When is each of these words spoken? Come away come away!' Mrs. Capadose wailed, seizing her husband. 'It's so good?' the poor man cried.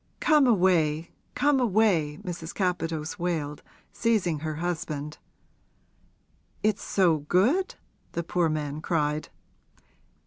Come 0.19 0.47
away 0.47 1.11
come 1.35 1.59
away!' 1.59 2.17
Mrs. 2.23 2.55
Capadose 2.55 3.19
wailed, 3.19 3.61
seizing 3.93 4.39
her 4.39 4.55
husband. 4.55 5.19
'It's 6.63 6.81
so 6.81 7.17
good?' 7.19 7.75
the 8.13 8.23
poor 8.23 8.49
man 8.49 8.81
cried. 8.81 9.29